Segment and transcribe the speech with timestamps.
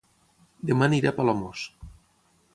[0.69, 1.69] Dema aniré a Palamós